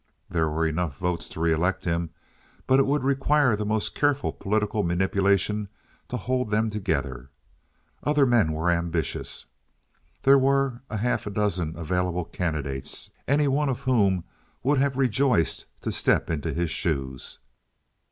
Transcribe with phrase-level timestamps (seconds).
[0.31, 2.09] There were enough votes to re elect him,
[2.65, 5.69] but it would require the most careful political manipulation
[6.09, 7.29] to hold them together.
[8.03, 9.45] Other men were ambitious.
[10.23, 14.23] There were a half dozen available candidates, any one of whom
[14.63, 17.37] would have rejoiced to step into his shoes.